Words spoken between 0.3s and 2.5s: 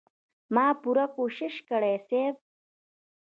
ما پوره کوشش کړی صيب.